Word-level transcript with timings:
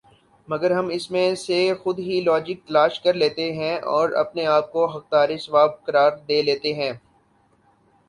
مگر 0.47 0.71
ہم 0.71 0.87
اس 0.87 1.09
میں 1.11 1.33
سے 1.37 1.57
خود 1.81 1.99
ہی 1.99 2.19
لاجک 2.21 2.65
تلاش 2.67 2.99
کرلیتےہیں 3.01 3.75
اور 3.91 4.09
اپنے 4.23 4.45
آپ 4.57 4.71
کو 4.71 4.85
حقدار 4.87 5.37
ثواب 5.45 5.83
قرار 5.85 6.11
دے 6.27 6.41
لیتےہیں 6.41 6.91